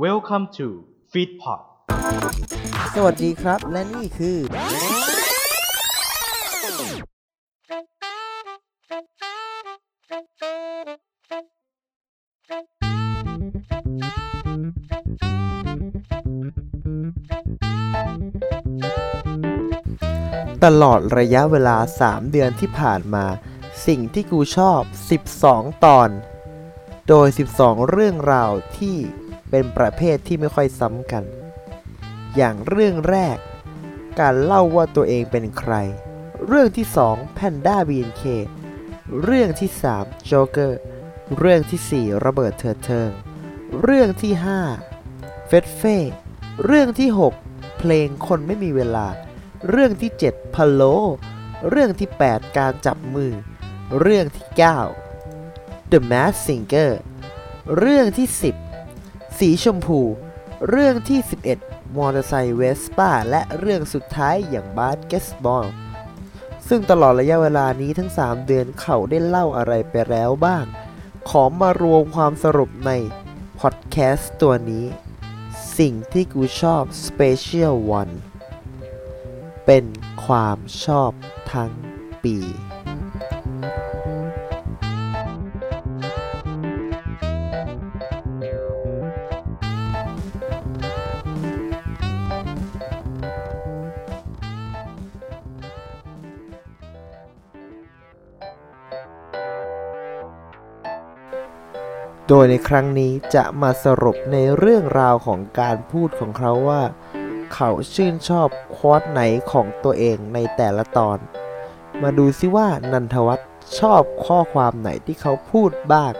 [0.00, 0.66] Welcome to
[1.12, 1.60] Feedpot
[2.94, 4.38] สวัสดีครับ และนี่คือ
[20.64, 23.26] ตลอดระยะเวลา 3 เดือนที่ผ่านมา
[23.86, 24.80] สิ่งที่กูชอบ
[25.34, 26.10] 12 ตอน
[27.08, 27.28] โดย
[27.58, 28.98] 12 เรื่องราวที่
[29.52, 31.24] เป็นประเภทที่ไม่ค่อยซ้ำกัน
[32.36, 33.38] อย่างเรื่องแรก
[34.20, 35.74] การเล่าว่าตัวเองเป็นใคร
[36.46, 38.24] เรื่องที่2 Panda BNK เค
[39.22, 40.72] เรื่องที่3 Joker
[41.38, 43.10] เรื่องที่ 4 ระเบิดเถิดเทิง
[43.82, 44.32] เรื่องที่
[44.90, 45.96] 5 เฟสเฟ่
[46.64, 47.10] เรื่องที่
[47.44, 49.06] 6 เพลงคนไม่มีเวลา
[49.70, 50.82] เรื่องที่ 7 พะโล
[51.70, 53.32] เรื่องที่ 8 การจับมือ
[54.00, 54.46] เรื่องที่
[55.20, 56.92] 9 The Mask Singer
[57.78, 58.61] เรื่องที่ 10
[59.46, 60.00] สีชมพู
[60.68, 61.20] เรื่องที่
[61.58, 65.66] 11 มอเตอร์ไซค์เวสป้าและเรื่องสุดท้ายอย่างบาสเกตบอล
[66.68, 70.64] ซึ่งตลอดระยะเวลานี้ทั้ง 3 เดือนเขาได้เล่าอะไรไปแล้วบ้าง
[71.28, 72.90] ขอมารวมความสรุปใน
[73.60, 74.86] พอดแคสต์ตัวนี้
[75.78, 78.14] สิ่งที่กูชอบ Special One
[79.66, 79.84] เป็น
[80.24, 81.12] ความชอบ
[81.52, 81.72] ทั้ง
[82.24, 82.36] ปี
[102.28, 106.82] โดยในครั้งนี้จะมาสรุปในเรื่องราวของการพูดของเขาว่า
[107.54, 109.20] เขาชื่นชอบควอตไหน
[109.52, 111.18] ของตัวเองในแต่ละตอน
[112.02, 116.12] มาดูซิว่านันทวัฒน์ชอบข้อความไหนที่เขาพูดบ้าง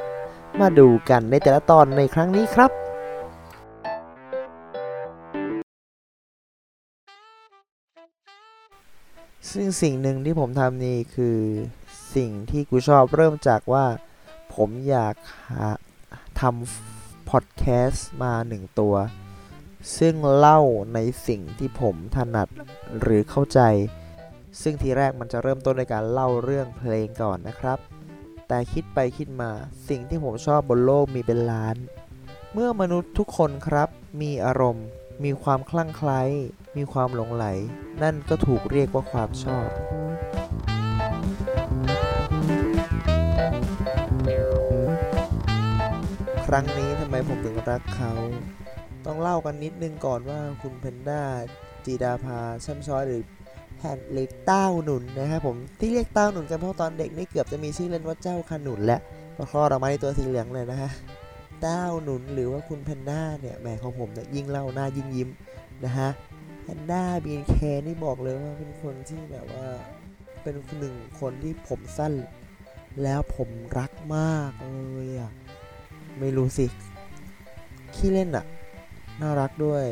[0.60, 2.70] มาดูกันในแต่ละตอนในครั้งนี้ครับ
[9.50, 11.38] ซึ่งสิ่งหนึ่งที่ผมทำนี่คือ
[12.16, 13.86] สิ่งที่กูชอบเริ่มจากว่า
[14.54, 15.14] ผมอยาก
[15.48, 15.66] หา
[16.40, 18.94] ทำพอดแคสต์มาหนึ่งตัว
[19.98, 20.60] ซึ่งเล่า
[20.94, 22.48] ในสิ่งที่ผมถนัด
[23.00, 23.60] หรือเข้าใจ
[24.62, 27.78] ซึ่งทีแรกมันจะเริ่มต้นในการเล่าเรื่องเพลงก่อนนะครับ
[28.48, 29.50] แต่คิดไปคิดมา
[29.88, 31.76] สิ่งที่ผมชอบบนโลกมีเป็นล้าน
[32.52, 33.88] เมื่อมนุษย์ทุกคนครับ
[34.20, 34.86] มีอารมณ์
[35.24, 36.20] มีความคลั่งไคล้
[36.76, 37.46] มีความหลงไหล
[38.02, 39.68] นั่นก็ถูกเรียกว่าความชอบ
[46.52, 48.12] รั้งนี้ทำไมผมถึงรักเขา
[49.06, 51.22] ต้องเล่ากันนิดนึงก่อนว่าคุณเพนด้า
[51.84, 53.22] จีดาภาช่ำช้อยหรือ
[53.78, 58.98] แผ่นหรือเต้าหนุนนะครับผมที่เรียกเต้าหนุนกันเพราะตอนเด็กนี่เกือบจะมีชื่อเล่นว่าเจ้าขนุนและ
[59.36, 60.90] พอคลอดออกมาในตัวสีเหลืองเลยนะฮะ
[61.62, 65.28] เต้าหนุนหรือว่าคุณเพนด้าเนี่ยแหมของผมเนี่ยยิ่งเล่าหน้ายิ่งยิ้ม
[65.84, 66.08] นะฮะ
[66.62, 69.66] แพนด้าบีนเคนี่บอกเลยว่าเป็นคนที่แบบว่า
[70.42, 72.12] เป็นหนึ่งคนที่ผมสั้น
[73.02, 73.48] แล้วผม
[73.78, 75.32] รักมากเลยอะ
[76.20, 76.66] ไม่รู้สิ
[77.94, 78.44] ขี้เล่นอะ
[79.20, 79.84] น่ารักด้วย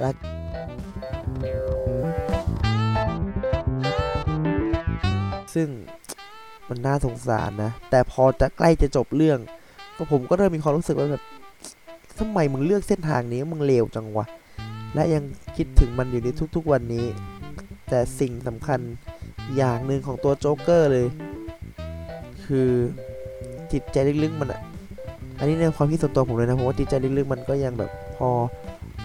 [0.00, 0.10] และ
[5.54, 5.68] ซึ่ง
[6.68, 9.38] มันน่าสงสารนะ แต่พอจะใกล้จะจบเรื่อง
[9.96, 11.24] ก็ผมก็เริ่มมีความรู้สึกว่าแบบ
[12.18, 14.26] ทำไมมึงเลือกเส้นทางนี้มึงเลวจังวะ
[14.94, 15.24] และยัง
[15.56, 17.06] คิดถึงมันอยู่ในทุกๆวันนี้
[17.88, 18.80] แต่สิ่งสำคัญ
[19.56, 21.06] อย่างหนึ่งของตัวโจ๊กเกอร์เลย
[22.44, 22.70] คือ
[23.72, 24.60] จิตใจลึกๆมันอะ
[25.38, 28.30] อันนี้ในความคิดส่วนตัวผมเลยนะผมว่าจิตใจลึกๆมันก็ยังแบบพอ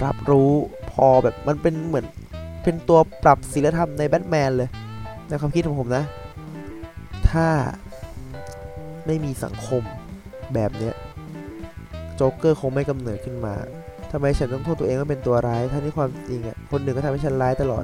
[0.04, 0.52] รับรู้
[0.92, 2.06] พอแบบมันเป็นเหมือน
[2.64, 4.70] เป็นตัวปรับศีลธรรมในแบทแมนเลย
[5.30, 6.04] ในความคิดของผมนะ
[7.30, 7.48] ถ้า
[9.06, 9.82] ไม่มีสังคม
[10.54, 10.94] แบบเนี้ย
[12.16, 13.56] โจ๊กเกอร์คงไม่กำเนิดขึ้นมา
[14.12, 17.84] ทำไมฉันต้องโทษตัวเองว่าเป็นตัวร้ายทั้งที่ความจริงอะคนหนึ่งก็ทำให้ฉันร้ายตลอด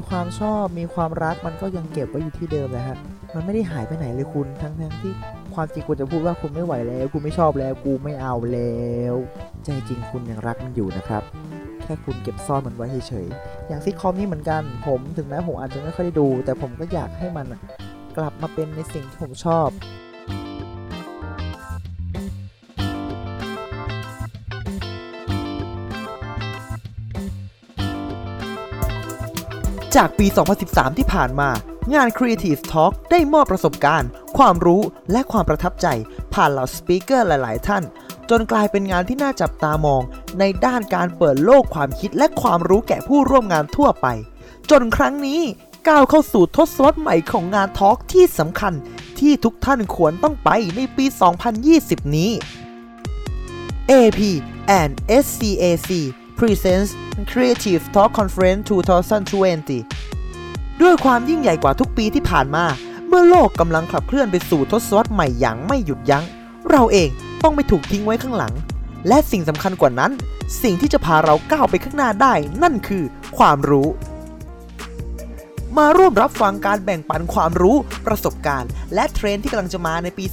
[0.00, 2.98] คนมีความชอบมีความรักมันก็ยังเก็บไว้อยู่ที่เดิมเลยฮะ
[3.34, 5.12] มันไม่ได้หายไปไหนเลยคุณทั้งทั้งที่
[5.54, 8.80] ความจริงคุณจะพูดว่าคุณไม่ไหวแล้วคุณไม่ชอบแล้วกูไม่เอาแล้
[9.12, 9.14] ว
[9.64, 11.22] ใจจริงคุณยังรักมันอยู่นะครับ
[11.82, 17.46] แค่คุณเก็บซ่อนมันไว้เฉยๆอย่างซิคอมนี่เหมือนกัน ผมถึงแม้ผมอาจจะไม่ค่อยได้ดู แต่ผมก็อยากให้มัน
[18.16, 19.68] กลับมาเป็นในสิ่งที่ผมชอบ
[29.96, 30.26] จากปี
[30.62, 31.50] 2013 ที่ผ่านมา
[31.94, 34.82] งาน Creative Talk ได้มอบประสบการณ์ ความรู้
[35.12, 35.86] และความประทับใจ
[36.34, 37.82] ผ่านเหล่าสปีกเกอร์หลาย ๆ ท่าน
[38.30, 40.02] จนกลายเป็นงานที่น่าจับตามอง
[40.38, 44.06] ในด้านการเปิดโลกความคิดและความรู้แก่ผู้ร่วมงานทั่วไป
[44.70, 45.40] จนครั้งนี้
[45.88, 48.74] ก้าวเข้าสู่ทศวรรษใหม่ของงานทอล์กที่สำคัญ
[49.20, 51.04] ที่ทุกท่านควรต้องไปในปี
[51.60, 52.30] 2020 นี้
[53.90, 54.20] AP
[54.80, 54.92] and
[55.24, 55.90] SCAC
[56.40, 56.90] presents
[57.30, 58.62] Creative Talk Conference
[59.90, 62.64] 2020 ด้วยความยิ่งใหญ่กว่าทุกปีที่ผ่านมา
[63.08, 66.24] เมื่อโลกกำลังขับเคลื่อนไปสู่ทศวรรษใหม่อย่างไม่หยุดยัง้ง
[66.70, 67.10] เราเอง
[67.42, 68.54] ต้องไม่ถูกทิ้งไว้ข้างหลัง
[69.08, 70.12] และสิ่งสำคัญกว่านั้น
[70.62, 73.04] สิ่งที่จะพาเราก้าวไปข้างหน้าได้ นั่นคือ
[73.36, 73.88] ความรู้
[75.76, 77.76] มาร่วมรับฟังการแบ่งปันความรู้
[78.06, 80.24] ประสบการณ์ และเทรนที่กำลังจะมาในปี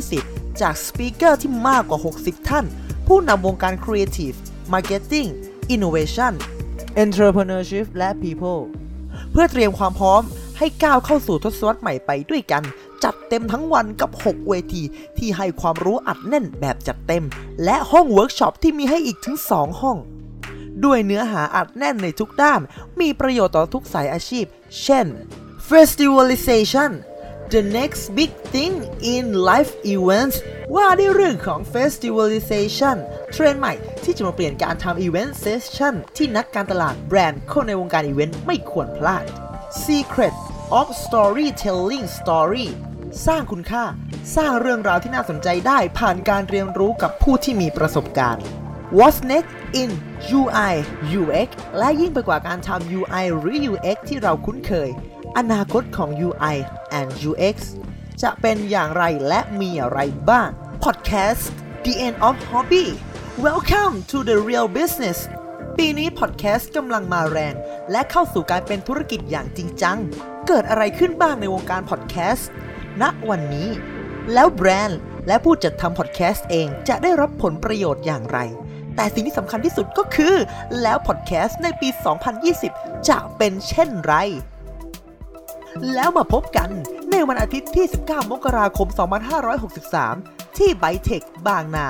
[0.00, 2.64] 2020 จากสปีกเกอร์ที่มากกว่า 60 ท่าน
[3.06, 4.38] ผู้นำวงการ Creative
[4.72, 5.28] Marketing
[5.74, 6.32] Innovation
[7.02, 8.62] Entrepreneurship และ People
[9.30, 10.22] เพื่อเตรียมความพร้อม
[10.58, 12.62] ให้ก้าวเข้าสู่ทศวรรษใหม่ไปด้วยกัน
[13.04, 14.82] จัดเต็มทั้งวันกับ 6 เวที
[15.18, 17.24] ที่ให้ความรู้อัดแน่นแบบจัดเต็ม
[17.64, 19.96] และห้องเวิร์กช็อปที่มีให้อีกถึง 2 ห้อง
[20.84, 22.60] ด้วยเนื้อหาอัดแน่นในทุกด้าน
[23.00, 24.44] มีประโยชน์ต่อทุกสายอาชีพ
[24.82, 25.06] เช่น
[25.68, 26.90] Festivalization
[27.54, 28.74] The next big thing
[29.14, 30.36] in live events
[30.74, 32.96] ว่าด้วยเรื่องของ Festivalization
[33.32, 33.74] เทรนด์ใหม่
[34.04, 39.24] ที่จะมาเปลี่ยนการทำ Event Session ที่นักการตลาดแบรนด์คนในวงการอีเวนต์ไม่ควรพลาด
[39.86, 40.34] Secret
[40.78, 42.66] of Storytelling Story
[43.26, 43.84] สร้างคุณค่า
[44.36, 48.42] สร้างเรื่องราวที่น่าสนใจได้ผ่านการเรียนรู้กับผู้ที่มีประสบการณ์
[48.98, 49.90] What's next in
[50.38, 50.74] UI
[51.20, 51.48] UX
[51.78, 54.90] และยิ่งไปกว่าการทำ UI หรือ UX ที่เราคุ้นเคย
[55.38, 56.56] อนาคตของ UI
[56.98, 57.56] and UX
[58.22, 60.00] จะเป็นอย่างไรและมีอะไร
[60.30, 60.48] บ้าง
[60.84, 61.42] Podcast
[61.84, 62.86] The End of Hobby
[63.46, 65.18] Welcome to the Real Business
[65.78, 67.54] ปีนี้พอดแคสต์กำลังมาแรง
[67.90, 69.98] และเข้าสู่การเป็นธุรกิจอย่างจริงจัง
[70.46, 72.48] เกิดอะไรขึ้นบ้างในวงการพอดแคสต์
[73.02, 73.68] ณวันนี้
[74.32, 78.38] แล้วแบรนด์และผู้จัดทำพอดแคสต์เองจะได้รับผลประโยชน์อย่างไร
[78.96, 80.34] แต่สิ่งที่สำคัญที่สุดก็คือ
[80.82, 81.88] แล้วพอดแคสต์ในปี
[82.48, 84.14] 2020 จะเป็นเช่นไร
[85.92, 86.68] แล้วมาพบกัน
[87.10, 88.88] ในวันอาทิตย์ที่ 19 มกราคม
[89.72, 91.88] 2563 ที่ไบเทคบางนา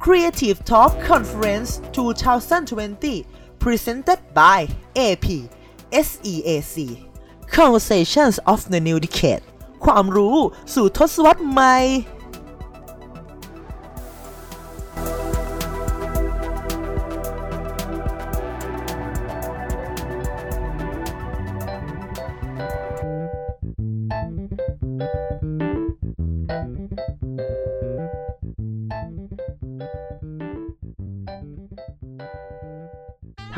[0.03, 3.25] Creative Talk Conference 2020
[3.63, 4.59] presented by
[4.95, 5.27] AP
[6.05, 6.75] SEAC
[7.57, 9.43] Conversations of the New Decade
[9.85, 10.37] ความรู้
[10.73, 11.75] สู่ทศวรรษใหม่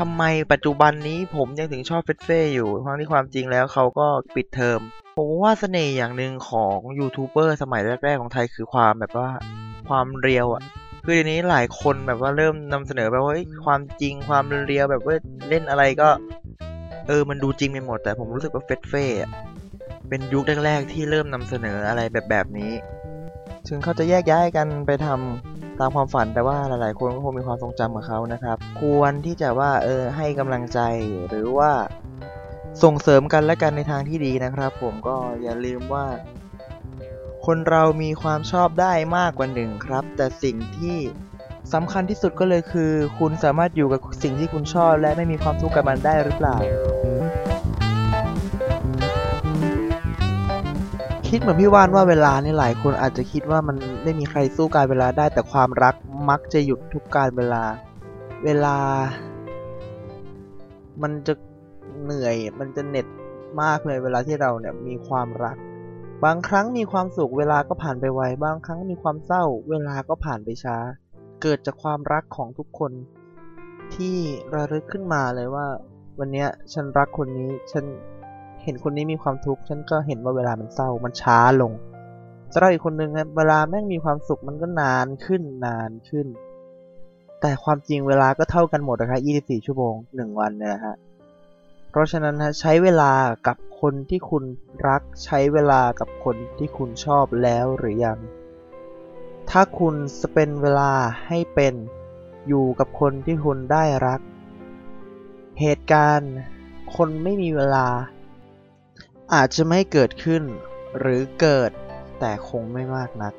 [0.04, 4.80] ทำไมปัจจุบันนี้ผมยังถึงชอบเฟสเฟ่อยู่ทั้งที่ความจริงแล้วเขาก็ปิดเทอม
[5.16, 9.28] ผมว่าเสน่ห์อย่างหนึ่งของยูทูบเบอร์สมัยแรก ๆ ของไทยคือความแบบว่า
[9.88, 10.62] ความเรียวอะ
[11.04, 13.34] คือเดี๋ยวนี้หลายคนแบบว่าเริ่มนำเสนอแบบว่า
[13.64, 15.16] ความจริงความเรียวแบบว่า
[15.48, 16.08] เล่นอะไรก็
[17.08, 19.30] เออมันดูจริงไปหมด แต่ผมรู้สึกว่าเฟสเฟ่อะ
[20.08, 22.72] เป็นยุคแรกๆที่เริ่มนำเสนออะไรแบบแบบนี้
[23.68, 30.80] ถึงเขาจะแยกย้ายกันไปทำ ตามความฝันแต่ว่าหลายๆ คนก็คงมีความทรงจำกับเขานะครับ ควรที่จะว่าเออให้กำลังใจ
[31.28, 31.70] หรือว่า
[32.82, 36.04] ส่งเสริมกันและกันในทางที่ดีนะครับ ผมก็อย่าลืมว่า
[37.46, 40.98] คนเรามีความชอบได้มากกว่าหนึ่งครับ แต่สิ่งที่
[41.72, 46.56] สำคัญที่สุดก็เลยคือ คุณสามารถอยู่กับสิ่งที่คุณชอบ และไม่มีความทุกข์กับมันได้หรือเปล่า
[51.34, 55.94] คิดเหมือนพี่ว่านว่าเวลานี่หลายคนอาจจะคิดว่ามันไม่มีใครสู้การเวลาได้แต่ความรัก
[56.28, 57.62] มักจะหยุดทุกการเวลา
[58.44, 58.76] เวลา
[61.02, 61.34] มันจะ
[62.02, 63.06] เหนื่อย มันจะเหน็ด
[63.62, 65.56] มากเลยเวลาที่เราเนี่ยมีความรัก
[66.24, 70.76] บางครั้งมีความสุขเวลาก็ผ่านไปไว บางครั้งมีความเศร้า เวลาก็ผ่านไปช้า
[71.42, 72.92] เกิดจากความรักของทุกคน
[73.94, 74.16] ที่
[74.54, 75.66] ระลึกขึ้นมาเลยว่า
[76.18, 77.84] วันนี้ฉันรักคนนี้ฉัน
[78.64, 81.72] เห็นคนนี้มีความทุกข์ฉันก็เห็นว่าเวลามันเศร้ามันช้าลง
[82.52, 86.26] สำหรับอีกคนนึงครับเวลาแม่งมีความสุขมันก็นานขึ้นนานขึ้น
[87.40, 90.96] แต่ความจริงเวลาก็เท่ากันหมดนะครับ24 ชั่วโมง 1 วันเนี่ยนะฮะ
[91.90, 93.12] เพราะฉะนั้นฮะใช้เวลา
[93.46, 94.44] กับคนที่คุณ
[94.88, 98.18] รักใช้เวลากับคนที่คุณชอบแล้วหรือยัง
[99.50, 100.92] ถ้าคุณสเปนเวลา
[101.26, 101.74] ให้เป็น
[102.48, 104.20] อยู่กับคนที่คุณได้รัก
[105.60, 106.32] เหตุการณ์
[106.96, 107.86] คนไม่มีเวลา
[109.36, 110.42] อาจจะไม่เกิดขึ้น
[110.98, 111.70] หรือเกิด
[112.20, 113.34] แต่คงไม่มากนัก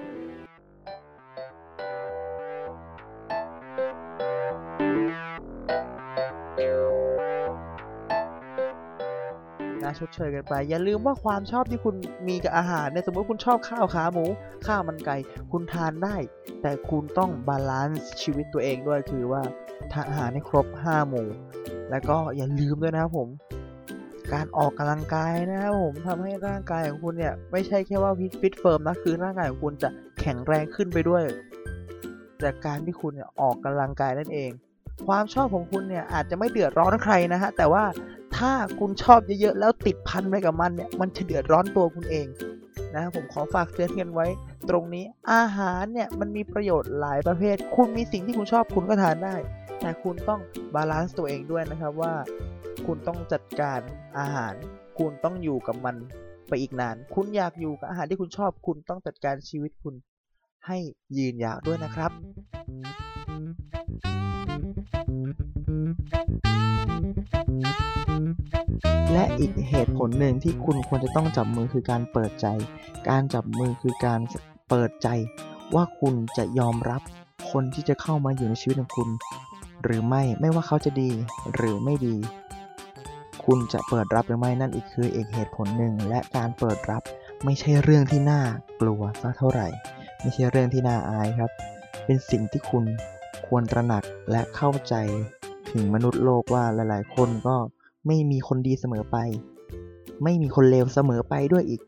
[9.83, 11.95] นะชดเชยกันไป อย่าลืมว่าความชอบที่คุณ
[12.27, 14.25] มีกับอาหารเนี่ยสมมติคุณชอบข้าวขาหมู
[14.67, 15.17] ข้าวมันไก่
[15.51, 16.15] คุณทานได้
[16.61, 19.41] แต่คุณต้อง balance ชีวิตตัวเองด้วยคือว่า
[19.93, 21.27] ทานอาหารให้ครบ 5 หมู่
[21.89, 23.29] แล้วก็อย่าลืมด้วยนะครับผม
[24.33, 31.23] การออกกำลังกายนะครับผมทำให้ร่างกายของคุณเนี่ยไม่ใช่แค่ว่า fit fit firm นะคือร่างกายของคุณจะแข็งแรงขึ้นไปด้วย
[32.43, 34.51] จากการที่คุณเนี่ยออกกำลังกายนั่นเอง
[35.07, 37.83] ความชอบของคุณเนี่ยอาจจะไม่เดือดร้อนใครนะฮะแต่ว่า
[38.37, 42.27] ถ้าคุณชอบเยอะๆแล้วติดพันไปกับมันเนี่ยมันจะเดือดร้อนตัวคุณเอง
[42.95, 44.27] นะผมขอฝากเตือนกันไว้
[44.69, 49.35] ตรงนี้อาหารเนี่ยมันมีประโยชน์หลายประเภท คุณมีสิ่งที่คุณชอบคุณก็ทานได้
[49.79, 50.41] แต่คุณต้อง
[50.75, 52.13] balance ตัวเองด้วยนะครับว่า
[52.85, 53.79] คุณต้องจัดการ
[54.19, 54.53] อาหาร
[54.97, 55.95] คุณต้องอยู่กับมัน
[56.47, 59.95] ไปอีกนาน คุณอยากอยู่กับอาหารที่คุณชอบ คุณต้องจัดการชีวิตคุณ
[60.67, 60.77] ให้
[61.17, 62.11] ยืนยาวด้วยนะครับ
[69.13, 72.47] และอีกเหตุผลหนึ่งที่คุณควรจะต้องจับมือคือการเปิดใจ
[73.09, 74.19] การจับมือคือการ
[74.69, 75.07] เปิดใจ
[75.75, 77.01] ว่าคุณจะยอมรับ
[77.51, 79.09] คนที่จะเข้ามาอยู่ในชีวิตของคุณ
[79.83, 81.09] หรือไม่ ไม่ว่าเขาจะดี
[81.53, 82.15] หรือไม่ดี
[83.45, 87.03] คุณจะเปิดรับหรือไม่นั่นอีกคืออีกเหตุผลหนึ่ง และการเปิดรับ
[87.45, 88.41] ไม่ใช่เรื่องที่น่า
[88.81, 89.67] กลัวสักเท่าไหร่
[90.21, 91.51] ไม่ใช่เรื่องที่น่าอายครับ
[92.05, 92.85] เป็นสิ่งที่คุณ
[93.47, 94.95] ควรตระหนักและเข้าใจ
[95.71, 97.55] ถึงมนุษย์โลกว่าหลายๆ คนก็
[98.07, 99.17] ไม่มีคนดีเสมอไป
[100.23, 101.81] ไม่มีคนเลวเสมอไปด้วยอีก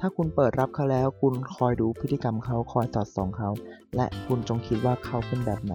[0.00, 3.50] ถ้าคุณเปิดรับเขาแล้ว คุณคอยดูพฤติกรรมเขาคอยสอดส่องเขา
[3.96, 5.74] และคุณจงคิดว่าเขาเป็นแบบไหน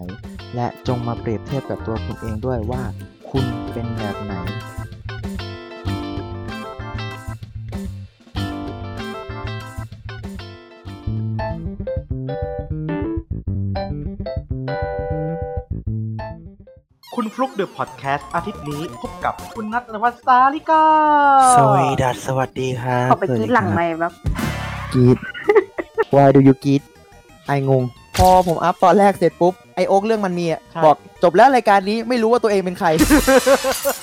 [0.56, 2.82] และจงมาเปรียบเทียบกับตัวคุณเองด้วยว่า
[3.30, 4.34] คุณเป็นแบบไหน
[17.56, 20.84] เดอะพอดแคสต์อาทิตย์นี้พบกับคุณนัทนวัฒน์สาลิกา
[21.58, 24.14] สวัสดีสวัสดีครับขอไปกรีดหลังไม่แบบ
[24.94, 25.18] กรีด
[26.16, 26.82] Why do you กรีด
[27.48, 27.84] ไองง
[28.18, 32.88] พอผมอัพตอนแรกเสร็จปุ๊บ ไอโอ๊กเรื่องมันมีอะใช่บอกจบแล้วรายการนี้ไม่รู้ว่าตัวเองเป็นใคร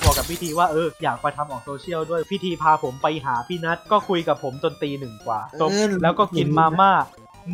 [0.04, 6.92] บอกกับพี่ทีว่าเอออยากไปทำออกโซเชียลด้วยพี่ทีพาผมไปหาพี่นัทก็คุยกับผมจนตีหนึ่งกว่าจบเออแล้วก็กินมาม่า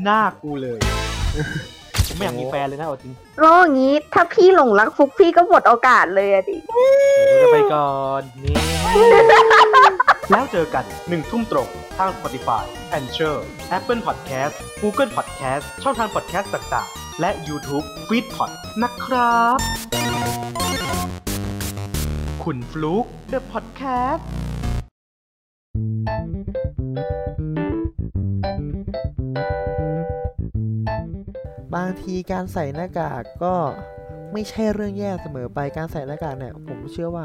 [0.02, 0.80] หน้ากูเลย
[2.16, 6.56] ไม่อยากมีแฟนเลยนะเอาจริงโลกอย่างนี้ถ้าพี่หลงรักฟุกพี่ก็หมดโอกาสเลยอะดิ
[7.26, 8.54] เดี๋ยวเราจะไปก่อนนี่
[10.30, 12.64] แล้วเจอกันหนึ่งทุ่มตรงทาง Spotify
[12.98, 13.36] a n c h o r
[13.76, 18.50] Apple Podcast Google Podcast ช่องทาง podcast ต่างๆ และ YouTube Feedpot
[18.82, 19.58] นะครับ
[22.44, 24.47] คุณฟลุก The Podcast
[31.78, 33.54] บางทีการใส่หน้ากากก็
[34.32, 37.24] ไม่ใช่เรื่องแย่เสมอไปการใส่หน้ากากเนี่ย ผมเชื่อว่า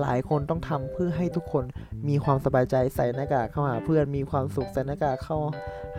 [0.00, 1.64] หลายคนต้องทำเพื่อให้ทุกคน
[2.08, 5.36] มีความสบายใจใส่หน้ากากเข้าหาเพื่อนมีความสุขใส่หน้ากากเข้า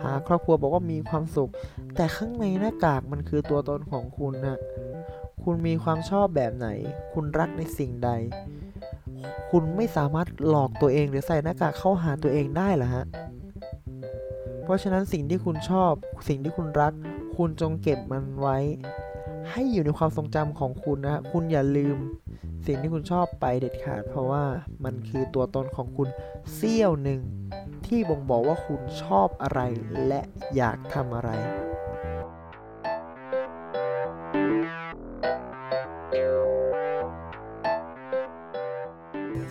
[0.02, 1.50] หาครอบครัวบอกว่ามีความสุข
[1.96, 4.58] แต่ข้างในหน้ากากมันคือตัวตนของคุณนะ
[5.44, 6.68] คุณมีความชอบแบบไหน
[7.12, 8.10] คุณรักในสิ่งใด
[9.50, 13.04] คุณไม่สามารถหลอกตัวเองหรือใส่หน้ากากเข้าหาตัวเองได้เหรอฮะ
[14.64, 15.92] เพราะฉะนั้นสิ่งที่คุณชอบ
[16.28, 16.92] สิ่งที่คุณรัก
[17.36, 18.58] คุณจงเก็บมันไว้
[19.50, 21.98] ให้อยู่ในความทรงจำของคุณนะคุณอย่าลืม
[22.66, 24.44] สิ่งที่คุณชอบไปเด็ดขาด เพราะว่า
[24.84, 26.08] มันคือตัวตนของคุณ
[26.54, 27.20] เสี้ยวหนึ่ง
[27.86, 29.60] ที่บ่งบอกว่าคุณชอบอะไร
[30.06, 30.20] และ
[30.56, 31.30] อยากทำอะไร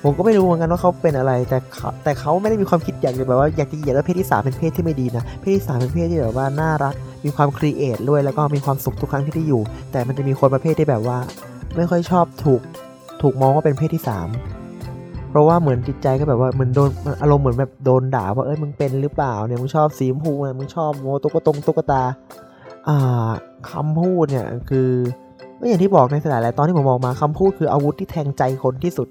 [0.04, 6.96] ผมก็ไม่รู้เหมือนกันว่าเขาเป็นอะไร แต่เขาแต่เขาไม่ได้มีความคิดอย่ากจะแบบว่าอยากจะเหยียดว่าเพศที่สามเป็นเพศที่ไม่ดีนะเพศที่สามเป็นเพศที่แบบว่าน่ารัก
[7.26, 11.18] มีความครีเอทด้วยแล้วก็มีความสุขทุกครั้งที่ได้อยู่ แต่มันจะมีคนประเภทที่แบบว่า
[11.76, 12.62] ไม่ค่อยชอบถูก
[13.22, 14.30] ถูกมองว่าเป็นเพศที่สาม
[15.30, 16.90] เพราะว่าเหมือนจิตใจก็แบบว่าเหมือนโดน
[17.22, 22.04] อารมณ์เหมือนแบบโดนด่าว่าเอ้ยมึงเป็นหรือเปล่าเนี่ยมึงชอบสีชมพูเนี่ยมึงชอบโมตุ๊กตงตุ๊กตา
[22.88, 23.30] อ่า
[23.70, 24.90] คำพูดเนี่ยคือ
[25.60, 29.08] ก็อย่างที่บอกในหลายๆตอนที่ผมบอกมาคำพูดคืออาวุธที่แทงใจคนที่สุด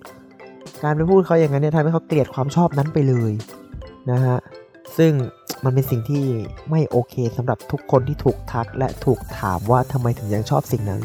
[0.83, 3.33] การไปพูดเขาอย่างนั้นเนี่ยทำให้เขาเกลียดความชอบนั้นไปเลย
[4.11, 4.39] นะฮะ
[4.99, 5.13] ซึ่ง
[5.65, 6.25] มันเป็นสิ่งที่
[6.71, 11.03] ไม่โอเคสำหรับทุกคนที่ถูกทักและถูกถามว่าทำไมถึงยังชอบสิ่งนั้น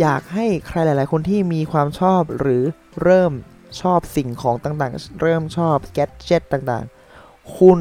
[0.00, 2.62] อยากให้ใครหลาย ๆ คนที่มีความชอบหรือ
[3.02, 3.32] เริ่ม
[3.80, 7.80] ชอบสิ่งของต่างๆ เริ่มชอบแกดเจ็ตต่างๆ คุณ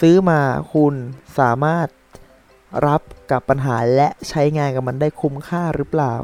[0.00, 0.40] ซื้อมา
[0.74, 0.94] คุณ
[1.38, 1.86] สามารถ
[2.86, 6.14] รับกับปัญหาและใช้งานกับมันได้คุ้มค่าหรือเปล่า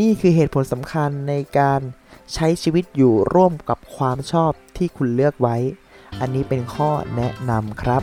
[0.00, 1.80] นี่คือเหตุผลสำคัญในการ
[2.34, 5.56] ใช้ชีวิตอยู่ร่วมกับความชอบที่คุณเลือกไว้
[6.20, 8.02] อันนี้เป็นข้อแนะนำครับ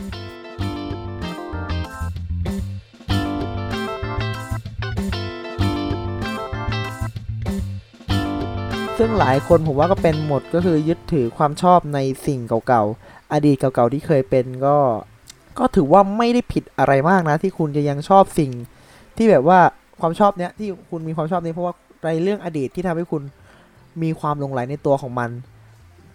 [8.98, 14.76] ซึ่งหลายคนผมว่าก็เป็นหมดก็คือยึดถือความชอบในสิ่งเก่าๆ อดีตเก่าๆที่เคยเป็นก็
[15.58, 18.50] ก็ถือว่าไม่ได้ผิดอะไรมากนะ ที่คุณจะยังชอบสิ่ง
[19.16, 19.58] ที่แบบว่า
[20.00, 23.22] ความชอบเนี้ยที่คุณมีความชอบนี้เพราะว่าในเรื่องอดีตที่ทำให้คุณ
[24.02, 25.30] มีความลงไหลในตัวของมัน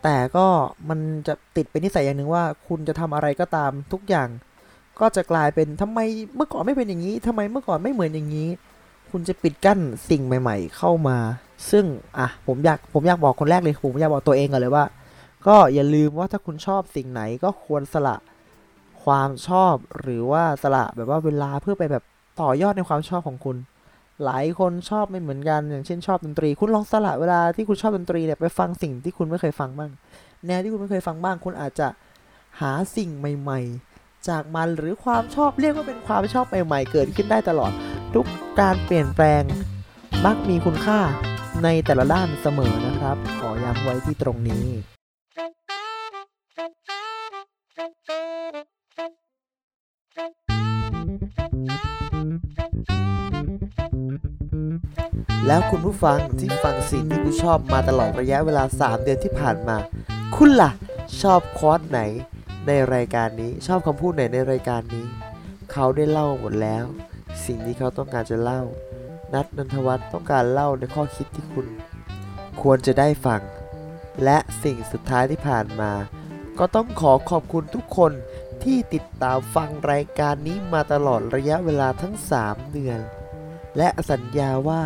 [0.03, 0.47] แต่ก็
[0.89, 4.29] มันจะติดเป็นนิสัยอย่างหนึ่งว่า คุณจะทำอะไรก็ตามทุกอย่าง
[4.99, 5.99] ก็จะกลายเป็นทำไม
[6.35, 8.47] เมื่อก่อนไม่เป็นอย่างนี้ทำไมเมื่อก่อนไม่เหมือนอย่างนี้
[9.11, 11.17] คุณจะปิดกั้นสิ่งใหม่ ๆ เข้ามา
[11.71, 11.85] ซึ่ง
[12.17, 14.85] อะผมอยากผมอยากบอกคนแรกเลยผมอยากบอกตัวเองก่อนเลยว่า
[15.47, 18.15] ก็อย่าลืมว่าถ้าคุณชอบสิ่งไหนก็ควรสละ
[19.05, 22.03] ความชอบหรือว่าสละแบบว่าเวลาเพื่อไปแบบ
[22.41, 23.57] ต่อยอดในความชอบของคุณ
[24.25, 29.91] หลายคนชอบไม่เหมือนกัน อย่างเช่นชอบดนตรี คุณลองสละเวลาที่คุณชอบดนตรีเนี่ยไปฟังสิ่งที่คุณไม่เคยฟังบ้าง
[30.45, 31.87] แนวที่คุณไม่เคยฟังบ้าง คุณอาจจะ
[32.61, 33.59] หาสิ่งใหม่
[33.95, 37.71] ๆ จากมันหรือความชอบเรียกว่าเป็นความชอบใหม่ ๆ เกิดขึ้นได้ตลอด
[38.13, 38.25] ทุก
[38.59, 39.43] การเปลี่ยนแปลง
[40.25, 40.99] มักมีคุณค่า
[41.63, 44.65] ในแต่ละด้านเสมอนะครับ ขอย้ำไว้ที่ตรงนี้
[55.47, 59.77] แล้วคุณผู้ฟังที่ฟังสิ่งที่คุณชอบมาตลอดระยะเวลา 3 เดือนที่ผ่านมา
[60.35, 60.71] คุณล่ะ
[61.21, 61.99] ชอบคอร์สไหน
[62.67, 65.05] ในรายการนี้ ชอบคำพูดไหนในรายการนี้
[65.71, 66.85] เขาได้เล่าหมดแล้ว
[67.45, 68.61] สิ่งที่เขาต้องการจะเล่า
[69.33, 71.67] นัดนันทวัฒน์ต้องการเล่าในข้อคิดที่คุณ
[72.61, 73.41] ควรจะได้ฟัง
[74.23, 75.91] และสิ่งสุดท้ายที่ผ่านมา
[76.59, 78.11] ก็ต้องขอขอบคุณทุกคน
[78.63, 82.99] ที่ติดตามฟังรายการนี้มาตลอดระยะเวลาทั้ง 3 เดือน
[83.77, 84.83] และสัญญาว่า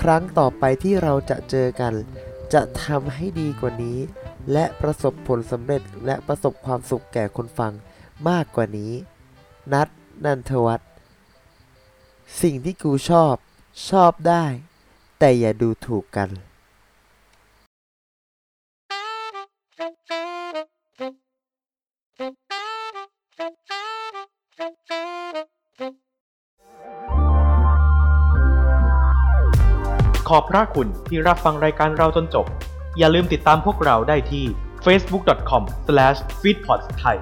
[0.00, 1.94] ครั้งต่อไปที่เราจะเจอกัน
[2.52, 3.98] จะทำให้ดีกว่านี้
[4.52, 7.72] และประสบผลสำเร็จและประสบความสุขแก่คนฟัง
[8.28, 8.92] มากกว่านี้
[9.72, 9.88] นัด
[10.24, 10.88] นันทวัฒน์
[12.42, 13.34] สิ่งที่กูชอบ
[13.90, 14.44] ชอบได้
[15.18, 16.28] แต่อย่าดูถูกกัน
[30.36, 32.46] อบพระคุณที่รับฟังรายการเราจนจบ
[32.98, 34.44] อย่าลืมติดตามพวกเราได้ที่
[34.84, 37.18] facebook.com/feedpods ไทย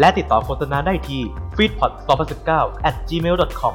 [0.00, 1.22] และติดต่อโฆษณาได้ที่
[1.56, 2.50] feedpods2019
[2.88, 3.74] at gmail.com